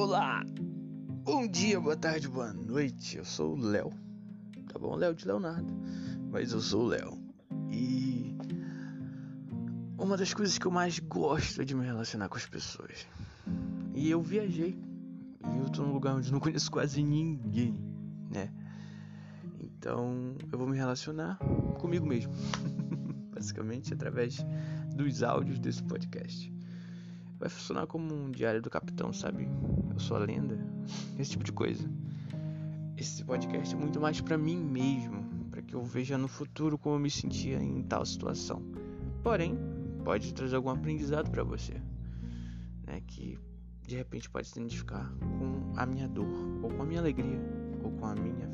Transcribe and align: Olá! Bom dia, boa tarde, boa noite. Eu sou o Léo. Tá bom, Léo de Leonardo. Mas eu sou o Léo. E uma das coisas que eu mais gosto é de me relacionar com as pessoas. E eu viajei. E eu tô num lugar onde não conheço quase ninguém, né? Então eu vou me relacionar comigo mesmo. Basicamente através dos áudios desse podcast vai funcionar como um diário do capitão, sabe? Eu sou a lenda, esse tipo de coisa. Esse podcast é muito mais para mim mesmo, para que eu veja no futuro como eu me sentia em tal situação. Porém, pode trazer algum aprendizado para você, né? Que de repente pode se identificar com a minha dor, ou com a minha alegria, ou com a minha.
Olá! 0.00 0.42
Bom 1.24 1.46
dia, 1.46 1.78
boa 1.78 1.94
tarde, 1.94 2.26
boa 2.26 2.54
noite. 2.54 3.18
Eu 3.18 3.24
sou 3.26 3.52
o 3.52 3.60
Léo. 3.60 3.92
Tá 4.66 4.78
bom, 4.78 4.96
Léo 4.96 5.14
de 5.14 5.26
Leonardo. 5.26 5.70
Mas 6.30 6.52
eu 6.52 6.60
sou 6.62 6.84
o 6.84 6.86
Léo. 6.86 7.22
E 7.70 8.34
uma 9.98 10.16
das 10.16 10.32
coisas 10.32 10.56
que 10.56 10.66
eu 10.66 10.70
mais 10.70 10.98
gosto 11.00 11.60
é 11.60 11.66
de 11.66 11.74
me 11.74 11.84
relacionar 11.84 12.30
com 12.30 12.38
as 12.38 12.46
pessoas. 12.46 13.06
E 13.94 14.08
eu 14.08 14.22
viajei. 14.22 14.74
E 15.54 15.58
eu 15.58 15.68
tô 15.68 15.82
num 15.82 15.92
lugar 15.92 16.14
onde 16.14 16.32
não 16.32 16.40
conheço 16.40 16.70
quase 16.70 17.02
ninguém, 17.02 17.78
né? 18.30 18.50
Então 19.60 20.34
eu 20.50 20.58
vou 20.58 20.66
me 20.66 20.78
relacionar 20.78 21.36
comigo 21.78 22.06
mesmo. 22.06 22.32
Basicamente 23.36 23.92
através 23.92 24.38
dos 24.96 25.22
áudios 25.22 25.58
desse 25.58 25.82
podcast 25.82 26.50
vai 27.40 27.48
funcionar 27.48 27.86
como 27.86 28.14
um 28.14 28.30
diário 28.30 28.60
do 28.60 28.68
capitão, 28.68 29.12
sabe? 29.14 29.48
Eu 29.90 29.98
sou 29.98 30.18
a 30.18 30.20
lenda, 30.20 30.58
esse 31.18 31.30
tipo 31.30 31.42
de 31.42 31.52
coisa. 31.52 31.90
Esse 32.98 33.24
podcast 33.24 33.74
é 33.74 33.78
muito 33.78 33.98
mais 33.98 34.20
para 34.20 34.36
mim 34.36 34.58
mesmo, 34.58 35.24
para 35.50 35.62
que 35.62 35.74
eu 35.74 35.82
veja 35.82 36.18
no 36.18 36.28
futuro 36.28 36.76
como 36.76 36.96
eu 36.96 37.00
me 37.00 37.10
sentia 37.10 37.56
em 37.58 37.82
tal 37.82 38.04
situação. 38.04 38.62
Porém, 39.22 39.58
pode 40.04 40.34
trazer 40.34 40.56
algum 40.56 40.68
aprendizado 40.68 41.30
para 41.30 41.42
você, 41.42 41.80
né? 42.86 43.00
Que 43.06 43.38
de 43.86 43.96
repente 43.96 44.28
pode 44.28 44.46
se 44.46 44.58
identificar 44.58 45.10
com 45.38 45.72
a 45.76 45.86
minha 45.86 46.06
dor, 46.06 46.28
ou 46.62 46.70
com 46.70 46.82
a 46.82 46.84
minha 46.84 47.00
alegria, 47.00 47.40
ou 47.82 47.90
com 47.92 48.04
a 48.04 48.14
minha. 48.14 48.49